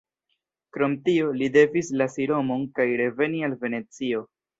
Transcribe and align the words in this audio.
Krom 0.77 0.95
tio, 1.09 1.27
li 1.41 1.49
devis 1.57 1.91
lasi 2.03 2.25
Romon 2.31 2.63
kaj 2.79 2.87
reveni 3.03 3.45
al 3.49 3.55
Venecio. 3.67 4.25